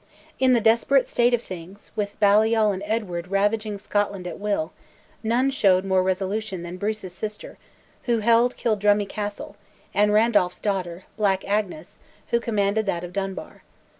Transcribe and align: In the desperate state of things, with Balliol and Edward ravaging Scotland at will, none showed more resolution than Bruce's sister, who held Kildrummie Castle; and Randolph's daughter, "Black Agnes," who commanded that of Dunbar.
In 0.39 0.53
the 0.53 0.61
desperate 0.61 1.07
state 1.07 1.31
of 1.35 1.43
things, 1.43 1.91
with 1.95 2.19
Balliol 2.19 2.71
and 2.71 2.81
Edward 2.87 3.27
ravaging 3.27 3.77
Scotland 3.77 4.25
at 4.25 4.39
will, 4.39 4.73
none 5.21 5.51
showed 5.51 5.85
more 5.85 6.01
resolution 6.01 6.63
than 6.63 6.77
Bruce's 6.77 7.13
sister, 7.13 7.59
who 8.05 8.17
held 8.17 8.57
Kildrummie 8.57 9.07
Castle; 9.07 9.57
and 9.93 10.11
Randolph's 10.11 10.57
daughter, 10.59 11.03
"Black 11.17 11.47
Agnes," 11.47 11.99
who 12.29 12.39
commanded 12.39 12.87
that 12.87 13.03
of 13.03 13.13
Dunbar. 13.13 13.61